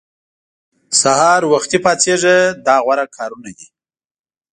سهار 1.01 1.41
وختي 1.51 1.77
پاڅېږه 1.83 2.37
دا 2.65 2.75
غوره 2.85 3.05
کارونه 3.17 3.49
دي. 3.57 3.67